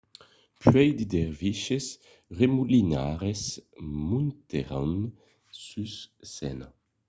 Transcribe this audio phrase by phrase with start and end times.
[0.59, 1.89] puèi de derviches
[2.37, 3.43] remolinaires
[4.11, 4.95] montèron
[5.67, 5.95] sus
[6.31, 6.67] scèna